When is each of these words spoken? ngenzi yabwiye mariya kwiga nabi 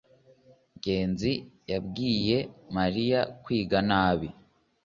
ngenzi 0.77 1.31
yabwiye 1.71 2.37
mariya 2.75 3.19
kwiga 3.43 3.77
nabi 3.89 4.29